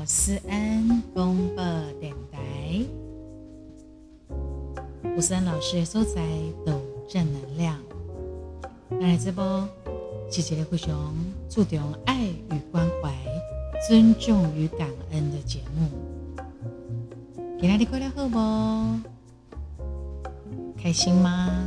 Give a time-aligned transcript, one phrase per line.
[0.00, 1.62] 到思安公播
[2.00, 2.82] 电台，
[5.14, 6.26] 吴思安老师的所在
[6.64, 6.72] 都
[7.06, 7.78] 正能量。
[8.88, 9.68] 那这波
[10.30, 11.14] 是一个非常
[11.50, 13.14] 注重爱与关怀、
[13.86, 15.90] 尊重与感恩的节目。
[17.60, 18.38] 今天你过得好不？
[20.82, 21.62] 开心吗？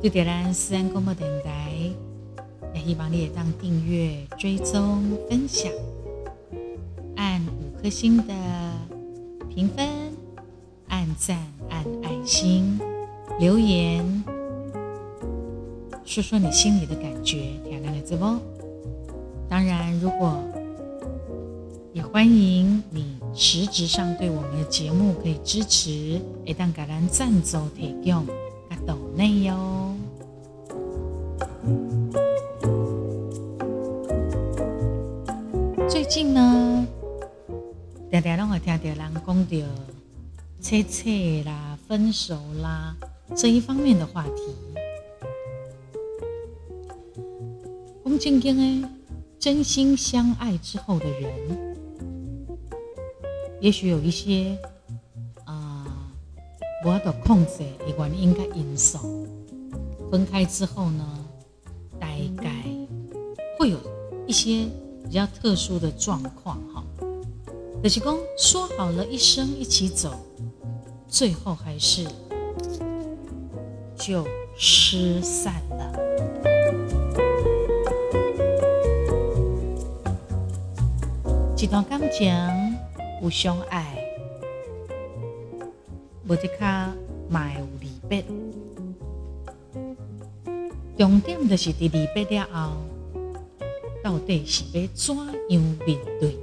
[0.00, 1.92] 对点燃思安公播电台，
[2.72, 5.70] 也希望你也当订阅、追踪、分享。
[7.82, 8.32] 颗星的
[9.52, 9.84] 评分、
[10.86, 11.36] 按赞、
[11.68, 12.78] 按爱心、
[13.40, 14.22] 留言，
[16.04, 18.40] 说说你心里的感觉，漂亮的直播。
[19.48, 20.38] 当然，如果
[21.92, 25.90] 也欢迎你实质上对我们的节目可以支持，
[26.44, 28.24] 一旦橄榄赞助提供，
[28.70, 29.92] 加抖内哟。
[35.88, 36.86] 最近呢？
[38.12, 39.56] 常常拢会听到人讲到
[40.60, 42.94] 切切啦、分手啦
[43.34, 44.42] 这一方面的话题。
[48.04, 48.84] 讲正经诶，
[49.38, 51.74] 真心相爱之后的人，
[53.62, 54.58] 也许有一些
[55.46, 56.12] 啊，
[56.84, 59.26] 无法度控制的原因该因素。
[60.10, 61.18] 分开之后呢，
[61.98, 62.62] 大概
[63.58, 63.78] 会有
[64.26, 64.68] 一些
[65.02, 66.84] 比较特殊的状况哈。
[67.82, 70.14] 可是公说好了一生一起走，
[71.08, 72.06] 最后还是
[73.96, 74.24] 就
[74.56, 75.92] 失散了。
[81.56, 82.32] 一段感情
[83.20, 83.96] 有相爱，
[86.28, 86.92] 无得卡
[87.28, 88.24] 嘛有离别。
[90.96, 92.76] 重点就是伫离别了后，
[94.04, 95.16] 到底是要怎
[95.48, 96.38] 样面对？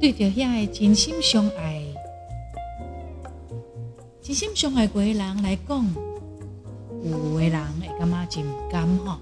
[0.00, 1.82] 对着遐个真心相爱、
[4.22, 5.84] 真心相爱过的人来讲，
[7.02, 9.18] 有的人会感觉真甘吼。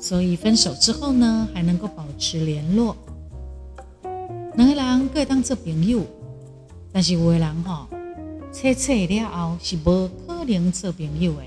[0.00, 2.96] 所以分手之后呢，还能够保持联络。
[4.56, 6.02] 两个人各当做朋友，
[6.92, 7.88] 但是有的人哈，
[8.50, 11.42] 切切了后是无可能做朋友的。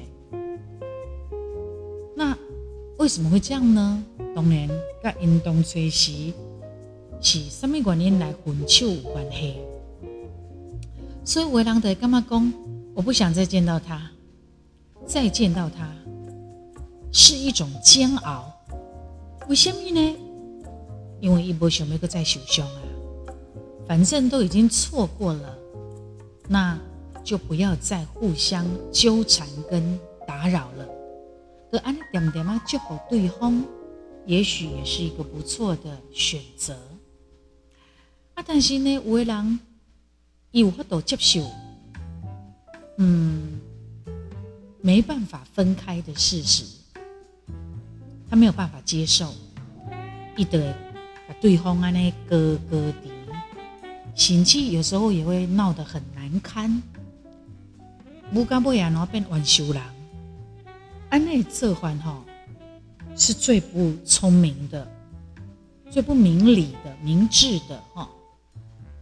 [2.15, 2.37] 那
[2.99, 4.01] 为什么会这样呢？
[4.33, 4.69] 当然，
[5.03, 6.31] 跟运动吹时。
[7.23, 9.55] 是什么原因来分手有关系？
[11.23, 12.53] 所以维朗德干嘛讲？
[12.93, 14.11] 我不想再见到他，
[15.07, 15.89] 再见到他
[17.11, 18.53] 是一种煎熬。
[19.47, 20.15] 为什么呢？
[21.21, 22.81] 因为一波想要个再受伤啊，
[23.87, 25.57] 反正都已经错过了，
[26.49, 26.77] 那
[27.23, 29.97] 就不要再互相纠缠跟
[30.27, 30.85] 打扰了。
[31.71, 33.63] 和安点点嘛，就好对方，
[34.25, 36.77] 也许也是一个不错的选择。
[38.35, 39.59] 啊，但是呢，有的人
[40.51, 41.49] 有法度接受，
[42.97, 43.59] 嗯，
[44.81, 46.65] 没办法分开的事实，
[48.29, 49.33] 他没有办法接受，
[50.35, 50.75] 一得
[51.27, 53.11] 把对方安尼割割敌，
[54.15, 56.81] 心气有时候也会闹得很难堪。
[58.31, 59.81] 不干不然后变玩修人，
[61.09, 62.23] 安内这番哈
[63.15, 64.87] 是最不聪明的、
[65.91, 68.09] 最不明理的、明智的哈。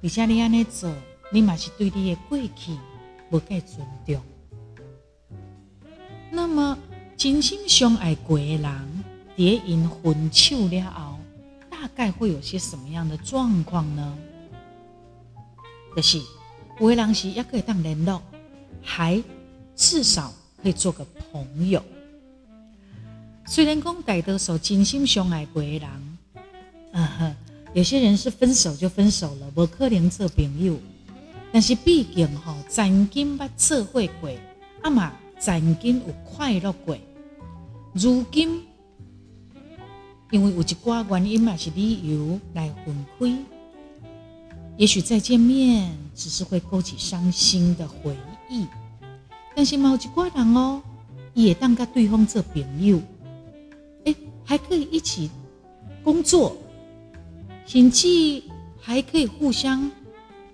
[0.03, 0.91] 而且你安尼做，
[1.31, 2.75] 你嘛是对你的过去
[3.29, 4.21] 无够尊重。
[6.31, 6.77] 那么
[7.15, 9.03] 真心相爱过的人，
[9.35, 11.19] 蝶因分手了后，
[11.69, 14.17] 大概会有些什么样的状况呢？
[15.95, 16.19] 就是
[16.79, 18.21] 有的人是也可以当联络，
[18.81, 19.21] 还
[19.75, 21.83] 至少可以做个朋友。
[23.45, 26.17] 虽然讲大多数真心相爱过的人，
[26.93, 27.35] 嗯哼。
[27.73, 30.77] 有些人是分手就分手了，无可能做朋友。
[31.53, 34.29] 但是毕竟吼，曾经捌做会过，
[34.81, 36.97] 阿嘛曾经有快乐过。
[37.93, 38.61] 如今
[40.31, 43.37] 因为有一寡原因嘛是理由来分开，
[44.77, 48.15] 也许再见面只是会勾起伤心的回
[48.49, 48.65] 忆。
[49.55, 50.81] 但是某一寡人哦，
[51.33, 53.01] 也当跟对方做朋友，
[54.05, 54.15] 哎，
[54.45, 55.29] 还可以一起
[56.03, 56.57] 工作。
[57.71, 58.43] 甚至
[58.81, 59.89] 还可以互相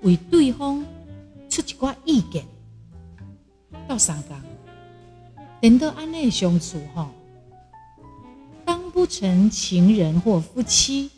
[0.04, 0.86] 为对方
[1.50, 2.46] 出一寡意见，
[3.88, 4.40] 到三讲，
[5.60, 7.10] 等到安内相处哈，
[8.64, 11.10] 当不成情人或夫妻，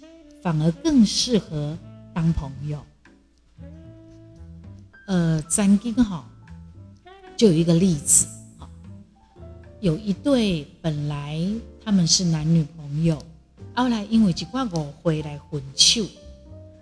[0.42, 1.78] 反而更适合
[2.14, 2.82] 当朋友。
[5.06, 6.26] 呃，曾经哈，
[7.36, 8.26] 就有一个例子
[8.58, 8.70] 哈，
[9.82, 11.46] 有一对本来
[11.84, 13.22] 他们是男女朋友，
[13.76, 16.04] 后来因为一寡误会来分手，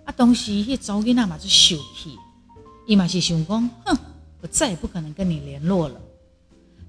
[0.04, 2.18] 啊，当时迄查囡仔嘛就生气，
[2.86, 3.96] 伊嘛是想讲，哼，
[4.40, 6.00] 我再也不可能跟你联络了。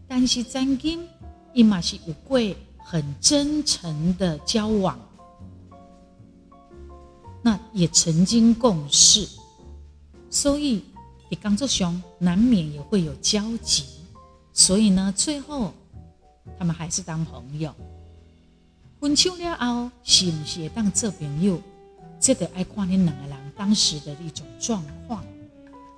[0.07, 1.07] 但是曾经
[1.53, 2.39] 伊嘛是有过
[2.77, 4.99] 很真诚的交往，
[7.43, 9.27] 那也曾经共事，
[10.31, 10.83] 所以
[11.29, 13.85] 你工作上难免也会有交集，
[14.51, 15.71] 所以呢，最后
[16.57, 17.71] 他们还是当朋友。
[18.99, 21.61] 分手了后，是不是当做朋友？
[22.19, 25.23] 这个爱看你两个人当时的一种状况。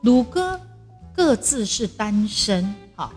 [0.03, 0.59] 如果
[1.11, 2.63] 各自是单身，
[2.95, 3.11] 哈，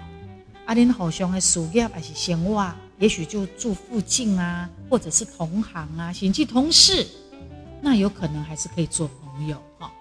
[0.65, 7.07] 啊恁互相的事业还是生活，也许就住附近啊，或者是同行啊，甚至同事，
[7.83, 9.93] 那有可能还是可以做朋友，哈。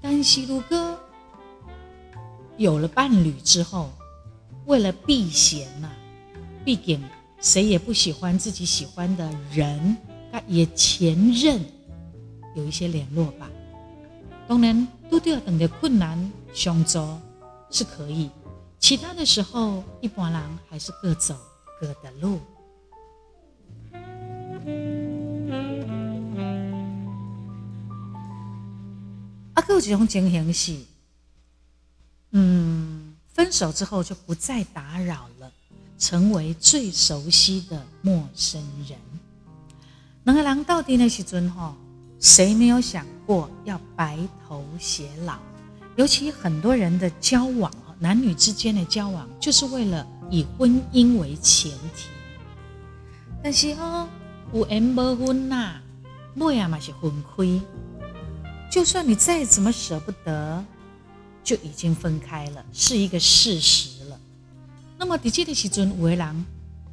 [0.00, 0.98] 但是如果
[2.56, 3.92] 有了伴侣之后，
[4.64, 5.88] 为了避嫌呐，
[6.64, 7.00] 毕竟。
[7.46, 9.96] 谁也不喜欢自己喜欢的人，
[10.48, 11.64] 也前任
[12.56, 13.48] 有一些联络吧。
[14.48, 16.98] 当然，都要等的困难相助
[17.70, 18.28] 是可以，
[18.80, 21.36] 其他的时候，一般人还是各走
[21.80, 22.40] 各的路。
[29.54, 30.76] 啊，有这种情形是，
[32.32, 35.35] 嗯，分手之后就不再打扰了。
[35.98, 38.98] 成为最熟悉的陌生人。
[40.24, 41.74] 两个人到底那时阵哈，
[42.20, 45.38] 谁没有想过要白头偕老？
[45.96, 52.08] 尤其很多人的交往男女之间的交往，就是为了以婚姻为前提。
[53.42, 54.08] 但是哦，
[54.52, 55.80] 有缘无分呐，
[56.34, 57.60] 尾啊嘛是分开。
[58.70, 60.64] 就算你再怎么舍不得，
[61.44, 63.95] 就已经分开了，是一个事实。
[64.98, 66.46] 那么，的这的时阵，为人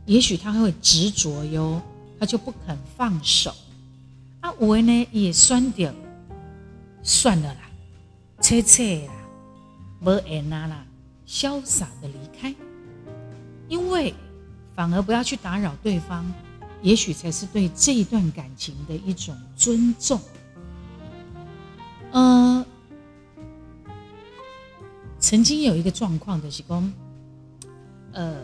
[0.06, 1.82] 也许他会执着哟，
[2.20, 3.56] 他就不肯放手。
[4.42, 5.94] 啊，为呢也算掉，
[7.02, 7.62] 算了啦，
[8.42, 9.14] 切切啦，
[10.02, 10.86] 无缘啦啦，
[11.26, 12.54] 潇洒的离开。
[13.70, 14.14] 因为
[14.76, 16.30] 反而不要去打扰对方，
[16.82, 20.20] 也许才是对这一段感情的一种尊重。
[22.12, 22.66] 呃，
[25.20, 26.94] 曾经有一个状况的是讲。
[28.14, 28.36] 呃，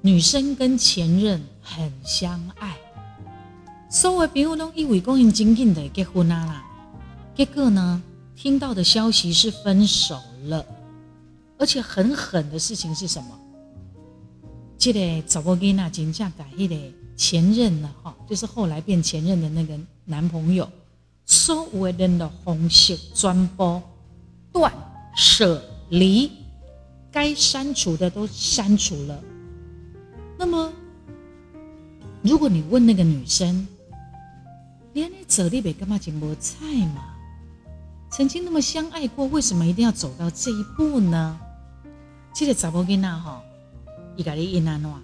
[0.00, 2.76] 女生跟前任很相爱，
[3.90, 6.64] 所有朋友都以为讲因紧紧的结婚啊啦，
[7.34, 8.00] 结果呢，
[8.36, 10.64] 听到的消息是分手了，
[11.58, 13.36] 而且很狠的事情是什么？
[14.78, 16.76] 这个找个囡仔真正改迄个
[17.16, 20.70] 前任了哈，就是后来变前任的那个男朋友，
[21.26, 23.82] 所有人的方式全部
[24.52, 24.72] 断
[25.16, 26.30] 舍离。
[27.18, 29.20] 该删除的都删除了。
[30.38, 30.72] 那么，
[32.22, 33.66] 如果你问那个女生，
[34.92, 37.02] 连你走你北干嘛金菠菜嘛？
[38.08, 41.36] 曾经那么相爱过，为什么一定要走到这一步呢？
[42.32, 43.42] 这个查某囡仔吼，
[44.14, 44.88] 伊家你应安怎？
[44.88, 45.02] 啊，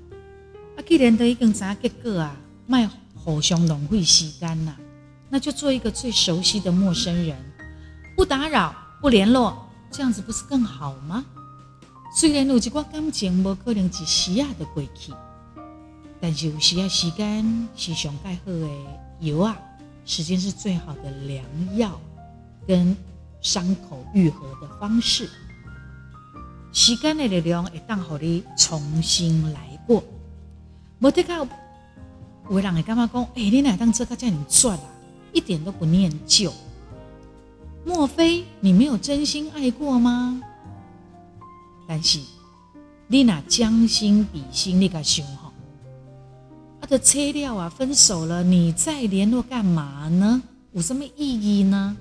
[0.87, 2.37] 既然都已经知结果啊，
[2.69, 4.77] 卖互相浪费时间呐，
[5.29, 7.37] 那就做一个最熟悉的陌生人，
[8.17, 11.25] 不打扰，不联络，这样子不是更好吗？
[12.17, 15.13] 虽然有一寡感情无可能一时啊就过去，
[16.21, 18.69] 但是有时啊时间是上盖好的
[19.19, 19.59] 药啊，
[20.07, 21.45] 时间是最好的良
[21.77, 22.01] 药，
[22.69, 22.97] 跟
[23.41, 25.29] 伤口愈合的方式。
[26.73, 30.01] 时间的力量会当互你重新来过。
[31.01, 31.45] 无得靠，
[32.49, 34.85] 有人会感觉讲，哎，你哪当这个叫你赚啊？
[35.33, 36.53] 一点都不念旧。
[37.85, 40.41] 莫非你没有真心爱过吗？
[41.87, 42.19] 但是，
[43.07, 45.53] 你那将心比心，你个想吼，
[46.81, 50.43] 啊，的切掉啊，分手了，你再联络干嘛呢？
[50.73, 51.97] 有什么意义呢？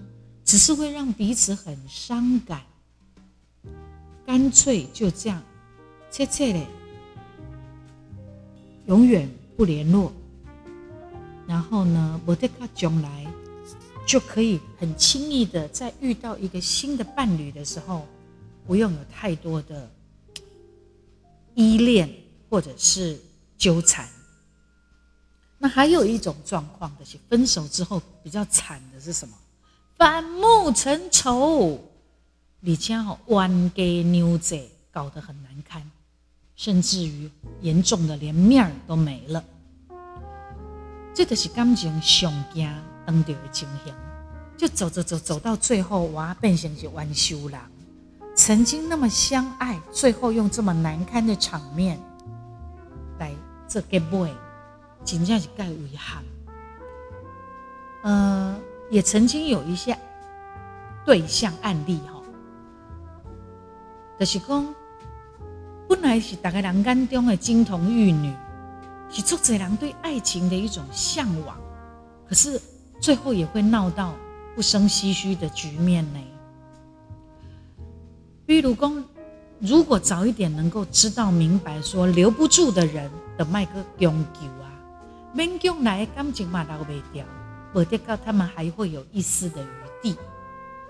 [0.45, 2.61] 只是会让彼此很伤感。
[4.25, 5.43] 干脆就这样，
[6.09, 6.59] 切切的，
[8.87, 10.11] 永远不联络。
[11.45, 13.27] 然后呢，我得卡将来
[14.07, 18.05] 就可以很轻易的，在遇到一个新的伴侣的时候。
[18.65, 19.89] 不用有太多的
[21.55, 22.09] 依恋
[22.49, 23.19] 或者是
[23.57, 24.07] 纠缠。
[25.57, 29.35] 那还有一种状况的是，分手之后比较惨的是什么？
[29.95, 31.79] 反目成仇，
[32.59, 35.89] 你家好冤家扭贼，搞得很难看，
[36.55, 37.29] 甚至于
[37.61, 39.43] 严重的连面儿都没了。
[41.13, 42.69] 这个是感情上惊
[43.05, 43.93] 当掉的情形，
[44.57, 47.59] 就走走走走到最后，哇，变成是冤仇人。
[48.35, 51.99] 曾经那么相爱，最后用这么难堪的场面
[53.19, 53.31] 来
[53.67, 54.31] 这个 boy，
[55.05, 56.23] 真正是盖遗憾。
[58.03, 58.59] 呃，
[58.89, 59.97] 也曾经有一些
[61.05, 62.21] 对象案例哈，
[64.19, 64.75] 就是讲
[65.87, 68.33] 本来是大家人眼中的金童玉女，
[69.09, 71.55] 是作者人对爱情的一种向往，
[72.27, 72.59] 可是
[72.99, 74.15] 最后也会闹到
[74.55, 76.19] 不生唏嘘的局面呢。
[78.45, 79.03] 比如讲，
[79.59, 84.67] 如果早一点能够知道明白，说留不住的人的麦克永久啊，
[85.35, 87.25] 勉强来感情嘛留未掉。
[87.73, 89.67] 我得告他们还会有一丝的余
[90.03, 90.15] 地，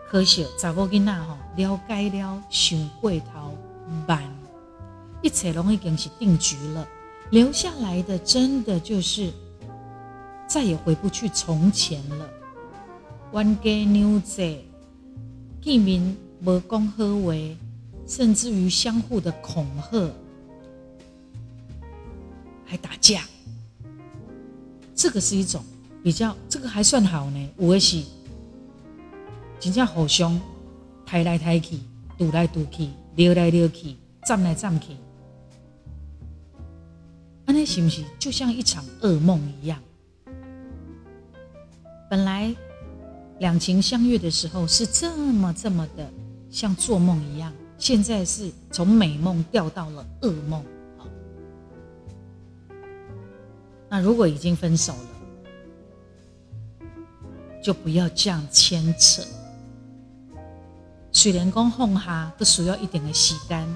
[0.09, 3.57] 可惜查某囡仔吼了解了想过头
[4.07, 4.23] 慢，
[5.21, 6.85] 一切拢已经是定局了，
[7.29, 9.31] 留下来的真的就是
[10.47, 12.27] 再也回不去从前了。
[13.31, 14.57] 冤家扭债，
[15.61, 17.33] 见面无讲好话，
[18.05, 20.11] 甚至于相互的恐吓，
[22.65, 23.21] 还打架，
[24.93, 25.63] 这个是一种。
[26.03, 28.03] 比较这个还算好呢，有的是
[29.57, 30.37] 真正互相
[31.05, 31.79] 抬来抬去、
[32.17, 33.95] 堵来堵去、溜来溜去、
[34.25, 34.87] 站来站去，
[37.45, 39.79] 安尼是不是就像一场噩梦一样？
[42.09, 42.53] 本来
[43.39, 46.11] 两情相悦的时候是这么这么的
[46.53, 50.63] 像做梦一样，现在是从美梦掉到了噩梦。
[53.89, 55.09] 那如果已经分手了？
[57.63, 59.23] 就不要这样牵扯。
[61.11, 63.67] 虽然讲放下都需要一定的时间，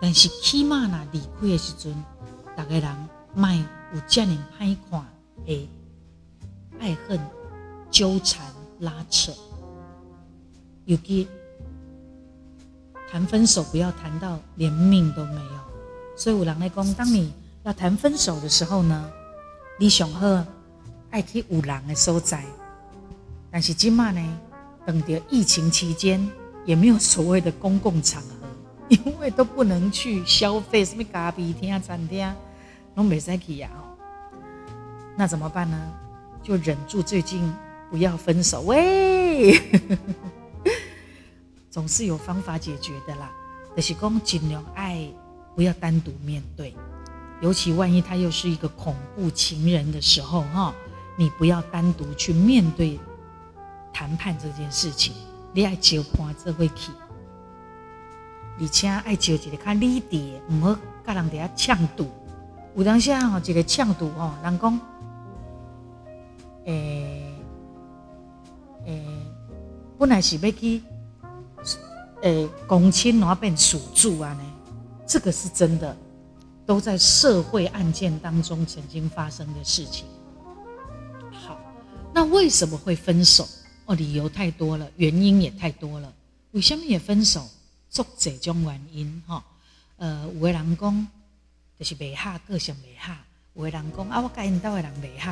[0.00, 1.94] 但是起码呢，离开的时阵，
[2.56, 5.04] 大家人卖有这么歹看
[5.44, 5.68] 的
[6.80, 7.20] 爱恨
[7.90, 8.50] 纠缠
[8.80, 9.30] 拉扯。
[10.86, 11.28] 尤其
[13.14, 15.50] 谈分手，不要谈到连命都没有。
[16.16, 19.08] 所以五郎来讲，当你要谈分手的时候呢，
[19.78, 20.44] 你上好
[21.10, 22.44] 爱去五郎的所在。
[23.52, 24.20] 但是今嘛呢，
[24.84, 26.28] 等着疫情期间
[26.64, 28.28] 也没有所谓的公共场合，
[28.90, 32.28] 因为都不能去消费，什么咖啡厅啊、餐厅，
[32.96, 33.70] 拢没使去呀。
[35.16, 35.80] 那怎么办呢？
[36.42, 37.54] 就忍住，最近
[37.92, 38.62] 不要分手。
[38.62, 39.56] 喂，
[41.74, 43.28] 总是有方法解决的啦。
[43.74, 45.08] 就是讲尽量爱，
[45.56, 46.72] 不要单独面对，
[47.40, 50.72] 尤其万一他又是一个恐怖情人的时候，哈，
[51.16, 53.00] 你不要单独去面对。
[53.92, 55.12] 谈判这件事情，
[55.52, 56.92] 你爱招伴这会去，
[58.60, 62.08] 而且爱招一个较理智，唔好甲人哋遐呛赌。
[62.76, 64.80] 有当时啊，吼一个呛赌吼，人讲，
[66.66, 67.34] 诶
[68.86, 69.04] 诶，
[69.98, 70.82] 本来是要去，
[72.22, 74.52] 诶，公亲然后变属住啊呢，
[75.06, 75.96] 这个是真的，
[76.64, 80.06] 都在社会案件当中曾经发生的事情。
[81.30, 81.58] 好，
[82.14, 83.46] 那为什么会分手？
[83.86, 86.10] 哦，理由太多了，原因也太多了。
[86.52, 87.46] 为什么也分手？
[87.90, 89.44] 做这种原因，哈，
[89.98, 91.06] 呃，有的人讲
[91.78, 93.12] 就是未合，个性未合；
[93.54, 95.30] 有的人讲啊，我甲因兜的人未合，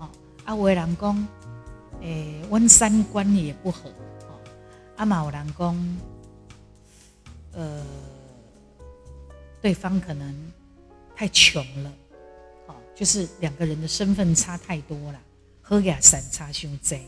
[0.00, 0.08] 哦，
[0.44, 1.28] 啊，有的人讲，
[2.00, 3.88] 诶，阮三观也不合，
[4.96, 5.98] 啊嘛有人讲，
[7.52, 7.84] 呃，
[9.60, 10.34] 对方可能
[11.14, 11.92] 太穷了，
[12.66, 15.20] 哦，就是两个人的身份差太多了，
[15.60, 16.98] 好也散差伤济。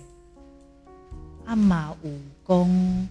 [1.47, 3.09] 阿玛武功，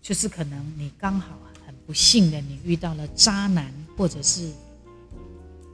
[0.00, 4.52] 就是可能你刚好很不幸的，你遇到了渣男，或者是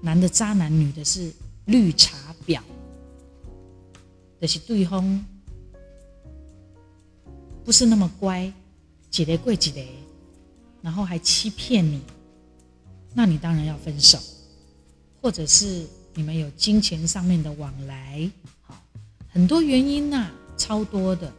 [0.00, 1.30] 男的渣男，女的是
[1.66, 2.62] 绿茶婊，
[4.40, 5.22] 就是对方
[7.64, 8.52] 不是那么乖，
[9.10, 9.88] 几雷贵几雷，
[10.82, 12.00] 然后还欺骗你，
[13.14, 14.18] 那你当然要分手，
[15.20, 18.30] 或者是你们有金钱上面的往来，
[18.62, 18.76] 好，
[19.28, 21.32] 很多原因呐，超多的。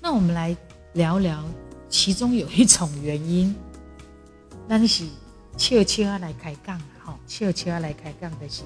[0.00, 0.56] 那我们来
[0.94, 1.44] 聊聊，
[1.88, 3.54] 其中有一种原因，
[4.66, 5.06] 那是
[5.56, 7.04] 悄悄来开杠啊！
[7.04, 8.62] 哈，悄悄来开杠的是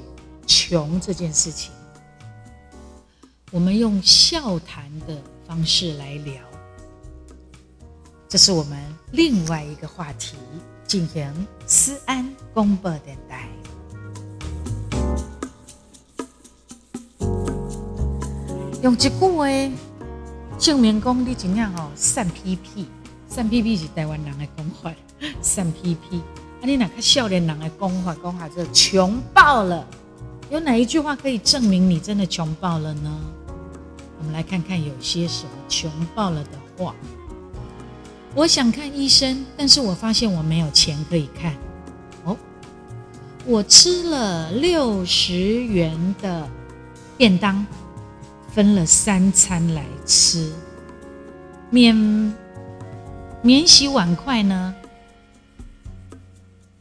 [0.47, 1.73] 穷这件事情。
[3.51, 6.43] 我们用笑谈的方式来聊，
[8.33, 8.79] 这是我们
[9.11, 10.39] 另外一个话题，
[10.87, 13.47] 进行思安公布电台，
[18.83, 19.47] 用一句话。
[20.59, 22.89] 证明讲你怎样吼善屁屁，
[23.29, 24.91] 善屁屁是台湾人的讲法，
[25.43, 26.23] 善屁屁。
[26.63, 29.87] 啊，你哪个少年人的讲法讲法就穷爆了？
[30.49, 33.11] 有哪一句话可以证明你真的穷爆了呢？
[34.19, 36.95] 我们来看看有些什么穷爆了的话。
[38.35, 41.55] 我想看医生，但是我发现我没有钱可以看。
[42.25, 42.37] 哦，
[43.45, 46.49] 我吃了六十元的
[47.17, 47.65] 便当。
[48.55, 50.53] 分了三餐来吃，
[51.71, 51.97] 免
[53.41, 54.75] 免洗碗筷呢，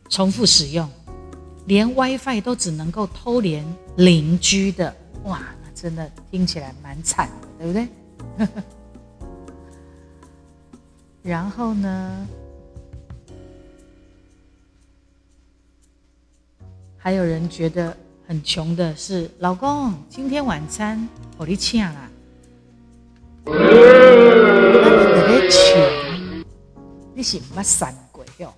[0.09, 0.89] 重复使用，
[1.65, 3.65] 连 WiFi 都只能够偷连
[3.95, 4.93] 邻居的，
[5.23, 8.47] 哇，那真的听起来蛮惨的，对不对？
[11.23, 12.27] 然后呢，
[16.97, 17.95] 还有人觉得。
[18.27, 22.09] 很穷的是老公，今天晚餐我你请啦。
[23.43, 23.57] 那你
[24.79, 26.45] 特别穷，
[27.13, 28.53] 你是乜散鬼哟？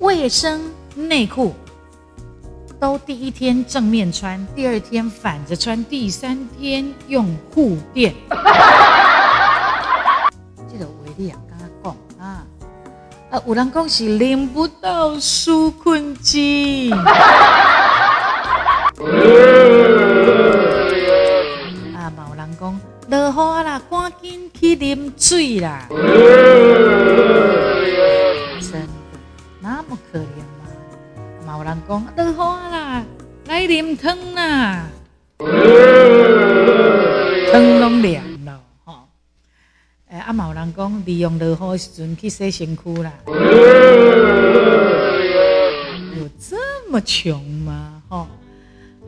[0.00, 1.54] 卫生内裤
[2.78, 8.14] 都第一天正面穿，第二天反着穿，第三天用护垫。
[13.36, 16.90] 啊，有人讲是领不到纾困金。
[16.90, 17.04] 啊！
[22.16, 25.86] 嘛有人讲落雨啦，赶紧去啉水啦！
[28.62, 28.88] 真的
[29.60, 30.22] 那么可怜
[30.56, 30.64] 吗？
[31.44, 32.36] 嘛有人讲落雨
[32.72, 33.04] 啦，
[33.48, 34.86] 来啉汤啦，
[37.52, 38.25] 汤拢凉了。
[40.76, 43.12] 讲利用落雨时阵去洗身躯啦。
[46.18, 46.56] 有这
[46.90, 48.02] 么穷吗？
[48.08, 48.26] 吼！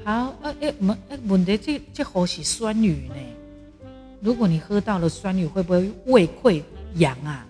[0.04, 3.16] 好，呃，诶，问，诶，问题这这河是酸雨呢？
[4.20, 6.62] 如果你喝到了酸雨，会不会胃溃
[6.94, 7.44] 疡啊？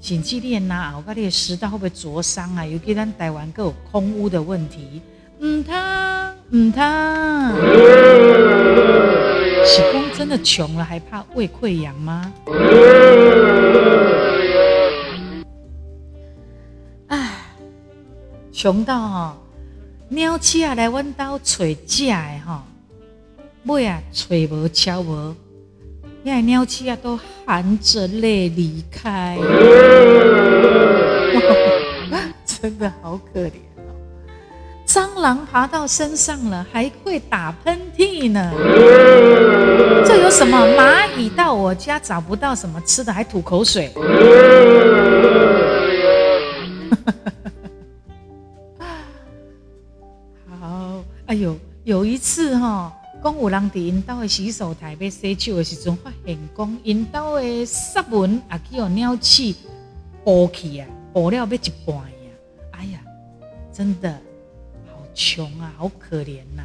[0.00, 2.64] 心肌链呐，我讲你的食道会不会灼伤啊？
[2.64, 5.02] 尤其咱台湾各有空污的问题，
[5.40, 7.52] 唔汤唔汤，
[9.78, 12.32] 喜公真的穷了，还怕胃溃疡吗？
[17.06, 17.30] 哎，
[18.52, 19.38] 穷到哈。
[20.08, 22.62] 鸟鼠啊，来阮兜找食的吼，
[23.66, 25.36] 尾啊找无敲无，
[26.24, 29.38] 因为鸟鼠啊都含着泪离开，
[32.44, 33.52] 真的好可怜。
[34.98, 38.50] 蟑螂爬到身上了，还会打喷嚏呢。
[40.04, 40.58] 这有什么？
[40.76, 43.92] 蚂蚁到我家找不到什么吃的，还吐口水。
[50.60, 59.54] 好哎呦，有一次哈，讲有人在因兜的洗手台要洗手的时阵，发现讲因兜的纱纹也去有鸟鼠
[60.24, 61.56] 剥去啊，剥了要一
[61.86, 62.02] 半呀！
[62.72, 62.98] 哎呀，
[63.72, 64.12] 真的
[65.18, 66.62] 穷啊，好可怜呐！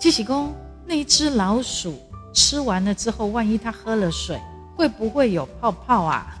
[0.00, 0.54] 即是公
[0.86, 2.00] 那只老鼠
[2.32, 4.40] 吃完了之后，万一它喝了水，
[4.74, 6.34] 会不会有泡泡啊？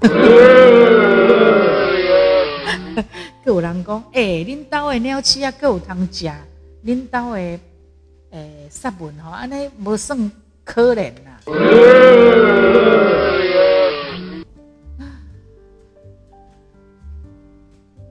[3.44, 6.32] 有人讲，哎，恁兜的鸟鼠啊，够有通食。
[6.84, 7.38] 领导的
[8.30, 10.32] 诶，杀文吼，安尼无算
[10.64, 11.36] 可怜呐。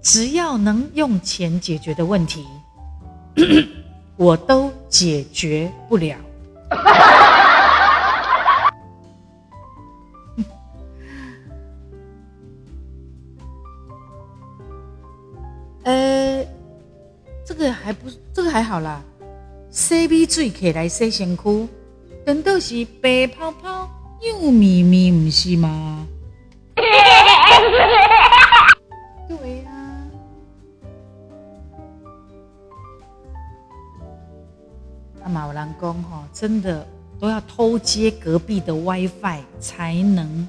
[0.06, 2.46] 只要能用钱解决的问题，
[4.18, 6.16] 我都解决不了。
[15.84, 16.46] 呃。
[17.48, 19.02] 这个还不，这个还好啦。
[19.72, 21.68] 洗米水起来洗身躯，
[22.26, 23.90] 等到是白泡泡、
[24.22, 26.06] 又咪咪，不是吗？
[35.56, 36.86] 人讲吼，真的
[37.20, 40.48] 都要偷接隔壁的 WiFi 才能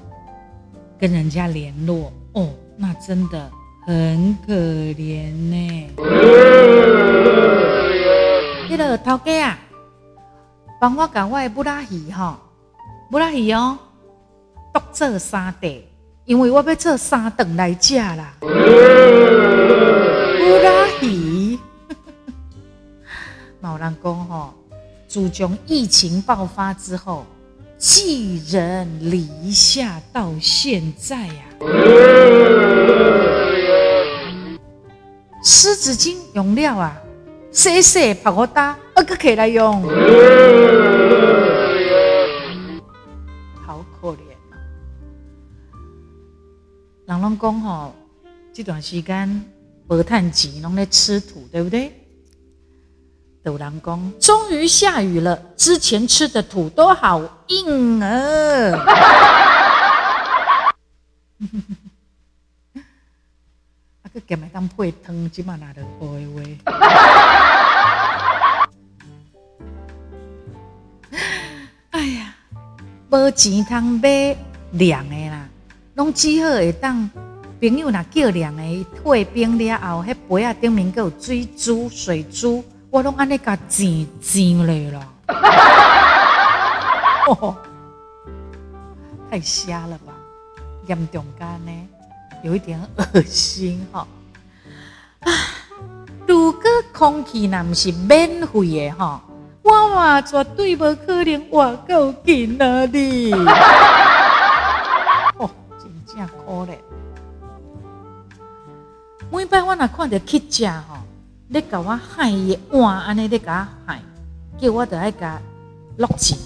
[0.99, 3.49] 跟人家联络哦，那真的。
[3.87, 5.89] 很可怜呢。
[8.69, 9.57] 那个头家啊，
[10.81, 12.37] 帮我搞我的布拉鱼哈，
[13.09, 13.79] 布拉鱼哦，
[14.73, 15.87] 剁做三碟，
[16.25, 18.33] 因为我要做三顿来食啦。
[18.41, 18.45] 布
[20.61, 21.57] 拉鱼，
[23.61, 24.53] 毛人讲吼，
[25.07, 27.25] 自从疫情爆发之后，
[27.77, 31.43] 寄人篱下到现在呀。
[35.41, 37.01] 湿纸巾用了啊，
[37.51, 39.81] 洗洗把我打，二个起来用，
[43.65, 44.19] 好可怜
[44.51, 44.59] 啊！
[47.05, 47.95] 人拢讲吼，
[48.51, 49.45] 这段时间
[49.87, 51.96] 无趁钱，拢在吃土，对不对？
[53.47, 58.09] 有人讲，终于下雨了，之前吃的土都好硬啊！
[64.27, 66.41] 咸咪当配汤，即嘛拿着好诶话。
[71.91, 72.35] 哎呀，
[73.09, 74.35] 无钱通买
[74.71, 75.47] 凉的啦，
[75.95, 77.09] 拢只好会当
[77.61, 82.61] 朋友若叫凉的，退冰了后，迄杯啊顶面有水珠、水珠，
[82.97, 84.99] 我拢安尼甲煎煎咧咯。
[89.29, 90.13] 太瞎了吧，
[90.87, 91.71] 严重干呢，
[92.41, 94.07] 有一点恶心哈。
[95.19, 95.31] 啊，
[96.25, 99.21] 如果空气若毋是免费的哈，
[99.61, 103.31] 我嘛绝对无可能活够紧啊哩。
[105.37, 106.33] 哦，真正可
[106.65, 106.75] 怜。
[109.29, 110.97] 每摆我若看到乞食吼，
[111.49, 114.01] 你甲我害伊碗安尼，你甲我害，
[114.59, 115.39] 叫我着爱甲
[115.97, 116.37] 落钱，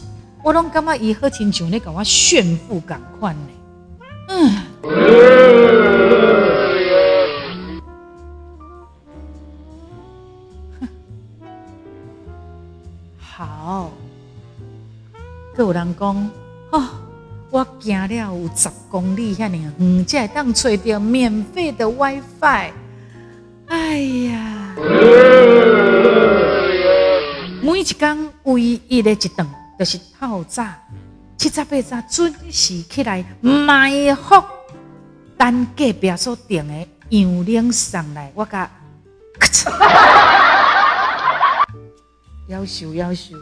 [0.43, 3.47] 我拢感觉伊好亲像咧甲我炫富共款呢。
[4.27, 4.61] 嗯。
[13.17, 13.89] 好，
[15.57, 16.29] 有人讲，
[16.71, 16.87] 哦，
[17.49, 22.71] 我行了有十公里遐尼远，才会当找到免费的 WiFi。
[23.67, 24.50] 哎呀，
[27.61, 29.47] 每一工唯一的一顿
[29.79, 30.65] 就是透早
[31.37, 34.43] 七早八早准时起来埋伏，
[35.37, 38.69] 等隔壁所订的羊铃上来，我甲。
[42.47, 43.35] 要求要求，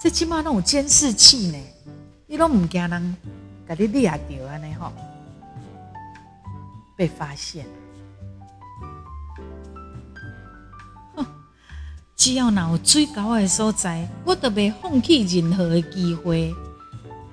[0.00, 1.58] 这起码拢有监视器呢，
[2.26, 3.16] 你拢唔惊人
[3.68, 4.92] 甲你掠着安尼吼，
[6.96, 7.66] 被发现。
[12.16, 16.54] 只要若有最高的所在，我都袂放弃任何的机会，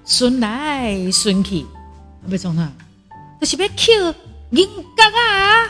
[0.05, 1.65] 顺来顺去，
[2.27, 2.71] 要创啥？
[3.39, 4.15] 就是要捡
[4.49, 4.67] 银
[4.97, 5.69] 角啊！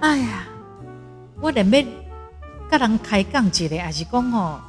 [0.00, 0.46] 哎呀，
[1.40, 1.82] 我连要
[2.70, 4.60] 甲人开讲一个，还是讲吼，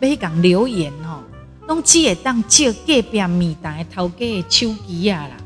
[0.00, 1.22] 要去讲留言吼，
[1.68, 5.36] 拢只会当借隔壁面档的头家的手机啊啦。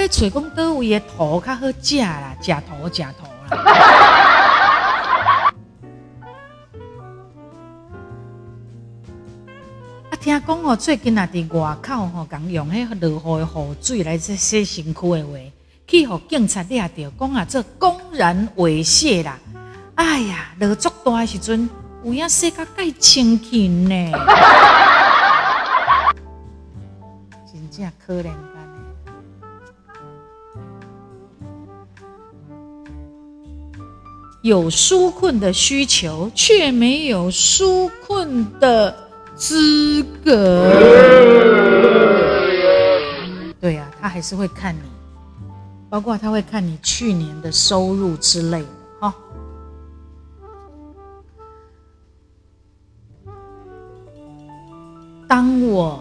[0.00, 3.58] 啊，我咧找讲倒位的土较好食啦，食土食土啦。
[10.10, 15.32] 啊，听讲哦，最近也伫外口吼，讲用迄落雨的雨水来洗洗身躯的话。
[15.86, 19.38] 去互警察抓着，讲啊，这公然猥亵啦！
[19.96, 21.68] 哎呀，落足大的时阵，
[22.04, 24.12] 有影洗甲介清气呢，
[27.52, 28.30] 真正可怜
[34.42, 38.94] 有纾困的需求，却没有纾困的
[39.36, 40.70] 资格。
[43.60, 44.80] 对呀，他还是会看你。
[45.90, 49.12] 包括他会看你去年的收入之类的，
[55.26, 56.00] 当我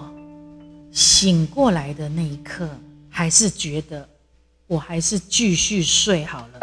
[0.91, 2.69] 醒过来的那一刻，
[3.09, 4.07] 还是觉得
[4.67, 6.59] 我还是继续睡好了。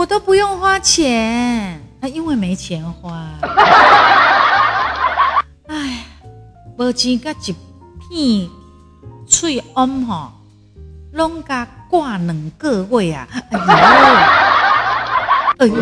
[0.00, 3.28] 我都不用花钱，那因为没钱花。
[6.78, 7.54] 无钱甲一
[8.08, 8.48] 片
[9.28, 10.32] 喙嗡吼，
[11.12, 13.28] 拢甲挂两个月啊！
[15.58, 15.74] 哎呦，哎呦，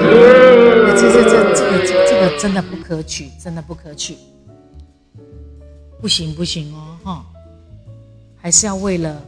[0.97, 4.19] 这这这这个这这个真的不可取，真的不可取，
[6.01, 7.25] 不行不行哦哈，
[8.43, 9.23] 还是要为了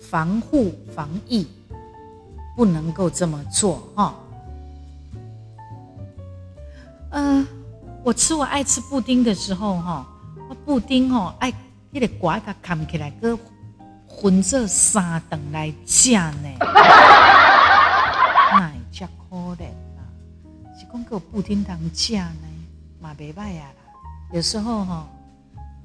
[0.00, 1.46] 防护防疫，
[2.56, 4.14] 不能够这么做哈。
[7.10, 7.46] 嗯，
[8.02, 10.06] 我吃我爱吃布丁的时候哈。
[10.64, 11.52] 布丁哦，爱
[11.92, 13.36] 迄个瓜甲砍起来，搁
[14.06, 16.48] 混做三顿来吃呢。
[18.52, 20.06] 那真可怜啊！
[20.78, 22.46] 是讲个布丁当食呢，
[23.00, 23.74] 嘛袂歹啊啦。
[24.32, 25.06] 有时候吼，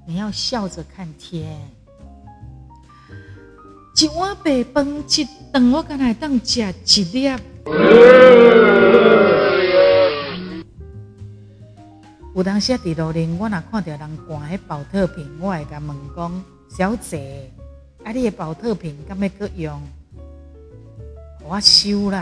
[0.05, 1.59] 你要笑着看天。
[4.01, 7.25] 一碗白饭，一顿我敢来当食一粒。
[12.33, 17.51] 有当时伫路边，我若看到人挂迄保特瓶，我会甲问讲：小姐，
[18.05, 19.81] 啊，你的保特瓶敢要搁用？
[21.43, 22.19] 我收啦。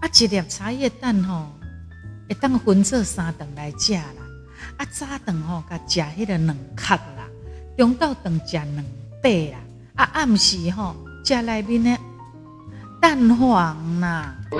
[0.00, 1.44] 啊，一粒茶叶蛋吼，
[2.26, 3.98] 会当分做三顿来食。
[4.80, 7.28] 啊，早顿吼，甲食迄个两壳啦；
[7.76, 8.84] 中昼顿食两
[9.20, 9.58] 块啦。
[9.94, 11.98] 啊，暗时吼，食内面的
[12.98, 14.34] 蛋黄啦。
[14.50, 14.58] 有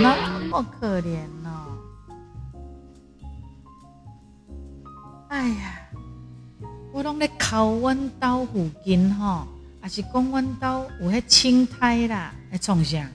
[0.00, 0.16] 那
[0.48, 1.76] 么可怜哦？
[5.28, 5.82] 哎呀，
[6.90, 9.46] 我拢咧靠阮兜附近吼，
[9.82, 13.06] 也是讲阮兜有迄青苔啦，来创啥？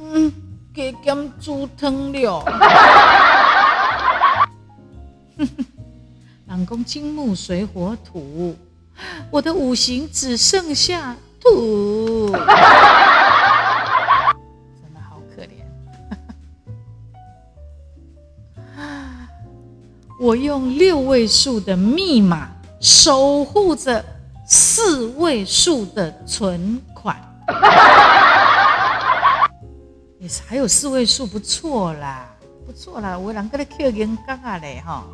[0.00, 0.32] 嗯，
[0.72, 2.42] 加减煮汤了。
[6.48, 8.56] 人讲金木水火土，
[9.30, 12.42] 我的五行只剩下土， 真
[14.92, 15.62] 的好可怜。
[20.20, 24.04] 我用六位数的密码守护着
[24.46, 27.16] 四位数的存款，
[30.18, 32.26] 也是还有四位数，不错啦，
[32.66, 35.04] 不错啦，我两个的 Q 银刚啊嘞哈。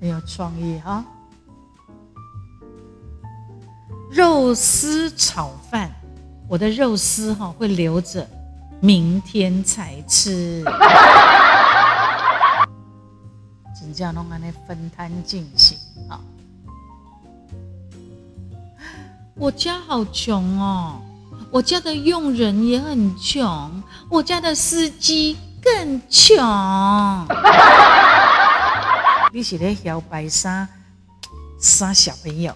[0.00, 1.04] 很有创意哈！
[4.10, 5.90] 肉丝炒饭，
[6.48, 8.26] 我的肉丝哈会留着，
[8.80, 10.64] 明天才吃。
[13.78, 15.76] 真叫弄安那分摊进行
[16.08, 16.18] 啊！
[19.34, 20.98] 我家好穷哦，
[21.50, 26.38] 我家的佣人也很穷，我家的司机更穷。
[29.32, 30.66] 你是咧摇摆啥
[31.60, 32.52] 啥小朋友？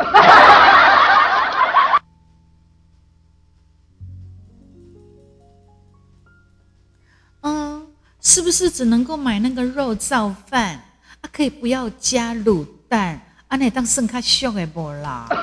[7.42, 7.86] 嗯，
[8.20, 10.74] 是不是只能够买那个肉燥饭？
[11.20, 15.26] 啊，可以不要加卤蛋，啊，那当剩卡俗的不啦？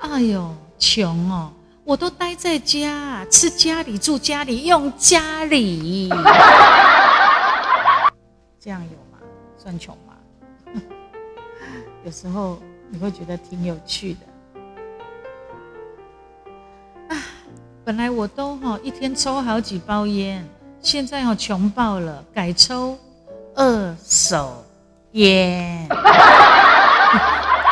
[0.00, 1.52] 哎呦，穷哦！
[1.88, 6.10] 我都待在家，吃家里，住家里，用家里，
[8.60, 9.16] 这样有吗？
[9.56, 10.12] 算穷吗？
[12.04, 14.18] 有时候你会觉得挺有趣的。
[17.08, 17.16] 啊，
[17.86, 20.46] 本来我都哈一天抽好几包烟，
[20.82, 22.98] 现在要穷爆了，改抽
[23.54, 24.62] 二手
[25.12, 25.88] 烟。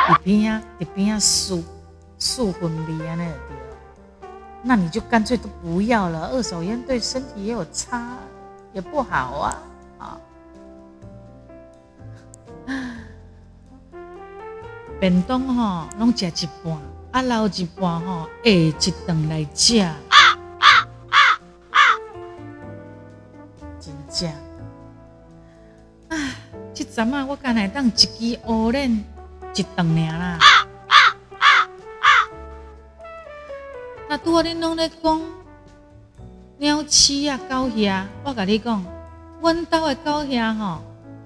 [0.09, 1.63] 一边啊，一边啊，数
[2.19, 3.35] 数分离啊，那个。
[4.69, 8.17] 那你就干脆都不要了，二手烟对身体也有差，
[8.73, 9.63] 也不好啊！
[9.99, 10.19] 啊，
[14.99, 16.77] 便当吼拢食一半，
[17.13, 18.73] 啊留一半吼下一
[19.07, 19.89] 顿来食，
[23.79, 24.29] 真正
[26.09, 26.19] 啊！
[26.75, 28.91] 这阵啊，我干来当一支乌链
[29.55, 30.41] 一顿尔啦。
[34.17, 35.21] 那拄好恁拢咧讲
[36.57, 38.83] 鸟鼠啊、狗遐，我甲你讲，
[39.43, 40.79] 阮兜的狗遐吼，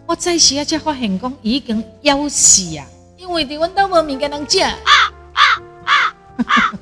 [0.07, 2.85] 我早时啊才发现讲已经夭死啊，
[3.16, 4.61] 因为伫阮兜无物件通食。
[4.61, 4.74] 啊
[5.38, 5.42] 啊
[6.37, 6.74] 啊！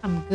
[0.00, 0.34] 阿毋过，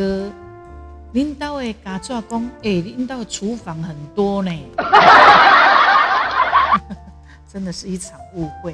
[1.12, 4.52] 恁兜的家族讲，诶，恁兜的厨房很多呢，
[7.52, 8.72] 真的是一场误会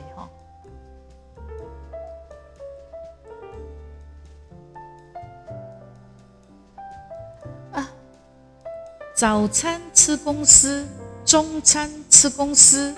[9.15, 10.85] 早餐吃公司，
[11.25, 12.93] 中餐吃公司，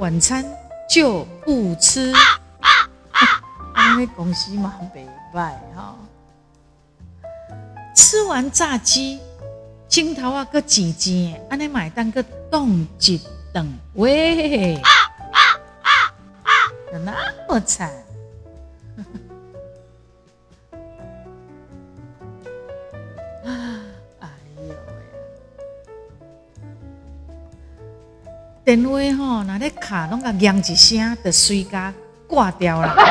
[0.00, 0.44] 晚餐
[0.90, 2.12] 就不吃。
[3.92, 5.94] 因为公司嘛，北拜哈。
[7.94, 9.20] 吃完炸鸡，
[9.86, 11.38] 镜头啊，个几斤？
[11.48, 12.20] 安尼买单个
[12.50, 13.20] 冻一
[13.54, 14.74] 等，喂，
[16.92, 17.14] 有那
[17.48, 17.88] 么惨？
[28.74, 31.92] 电话吼，那咧卡拢个响一声，就随家
[32.26, 32.96] 挂掉了。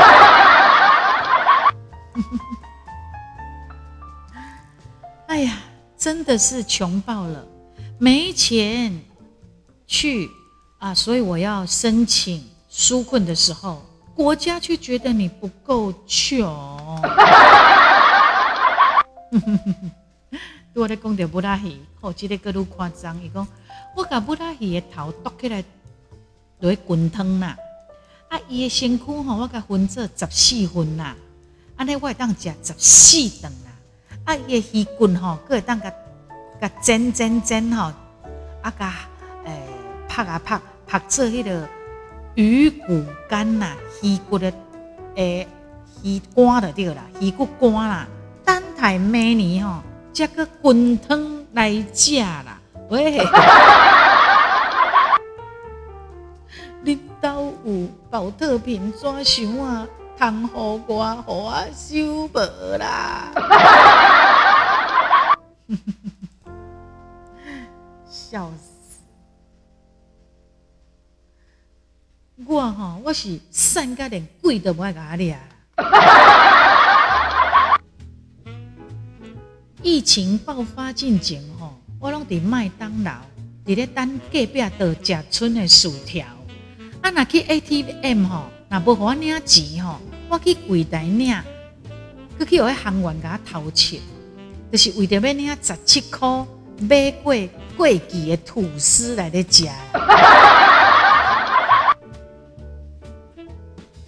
[5.28, 5.60] 哎呀，
[5.96, 7.46] 真的是穷爆了，
[8.00, 9.00] 没钱
[9.86, 10.28] 去
[10.80, 10.96] 啊！
[10.96, 16.44] 所以我要申请纾困的时候，国家却觉得你不够穷。
[20.74, 23.46] 我咧讲着不拉稀，哦，这个更愈夸张，伊讲。
[23.96, 25.64] 我甲不拉鱼的头剁起来，
[26.60, 27.58] 落去滚汤啦。
[28.30, 31.16] 啊，伊的身躯吼，我甲分做十四份啦。
[31.76, 33.72] 安尼我会当食十四顿啦。
[34.24, 35.94] 啊，伊的鱼骨吼，佫会当甲
[36.62, 37.92] 甲煎煎煎吼，
[38.62, 38.94] 啊甲
[39.44, 39.62] 诶
[40.08, 41.68] 拍啊拍，拍做迄个
[42.36, 44.54] 鱼骨干啦，鱼骨的
[45.16, 45.46] 诶
[46.02, 48.08] 鱼干就对啦，鱼骨干啦。
[48.46, 49.82] 等待明年吼，
[50.14, 52.60] 则个滚汤来食啦。
[52.90, 53.18] 喂，
[56.84, 59.88] 你兜有保特瓶怎想啊？
[60.20, 63.32] 通互我，互我收无啦！
[68.08, 69.00] 笑死！
[72.46, 75.40] 我哈，我是三个连鬼都不爱甲你啊！
[79.84, 83.14] 疫情爆发进前吼，我拢伫麦当劳
[83.66, 86.24] 伫咧等隔壁桌食剩的薯条。
[87.02, 91.36] 啊，若去 ATM 吼，若无互我领钱吼，我去柜台领，
[92.40, 94.00] 佮去互迄行员甲我偷钱，
[94.72, 96.46] 就是为着要领十七箍
[96.80, 97.34] 买过
[97.76, 99.66] 过期的吐司来咧食。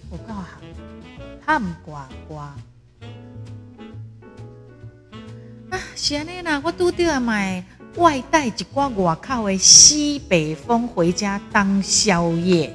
[0.08, 0.46] 我够行，
[1.44, 2.40] 喊呱呱。
[6.06, 7.64] 是安尼啦，我拄着买
[7.96, 12.70] 外带一挂外口的西北风回家当宵夜，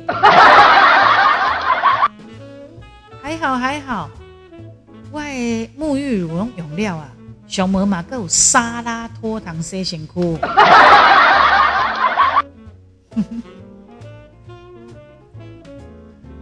[3.22, 4.10] 还好还好，
[5.12, 7.08] 我的沐浴乳拢用了啊，
[7.48, 10.40] 上门嘛，佮有沙拉脱糖洗身躯，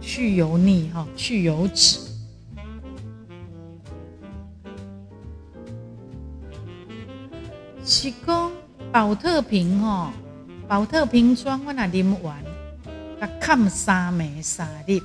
[0.00, 2.07] 去油腻哈，去油脂。
[8.90, 10.10] 宝特瓶吼，
[10.66, 12.36] 保特瓶装我那啉完，
[13.20, 14.98] 甲冚三暝三日，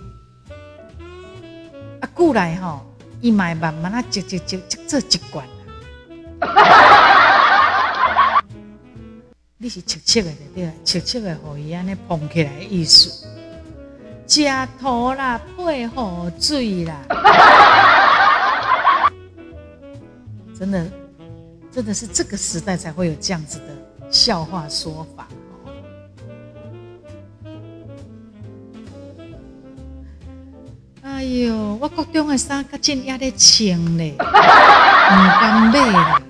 [2.00, 2.86] 啊，过来吼，
[3.20, 5.46] 伊买慢慢啊，积积积积做一罐
[9.58, 10.72] 你是切切的对对？
[10.84, 13.28] 切切的，互伊安尼捧起来的意思，
[14.28, 14.46] 食
[14.80, 16.96] 土啦，配河水啦，
[20.58, 21.03] 真的。
[21.74, 25.28] 真的是这个时代才会有这样子的笑话说法
[31.02, 34.20] 哎呦，我国中的衫较真也咧穿咧， 唔
[35.42, 36.22] 敢买啦。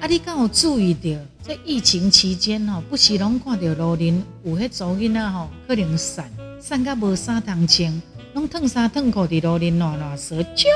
[0.00, 1.10] 啊，你敢有注意到，
[1.42, 8.02] 在疫情期间吼，不时拢看到路人有迄组囡仔吼，可能散散甲无衫通穿。
[8.40, 10.66] 拢脱衫烫裤伫路边乱乱说，足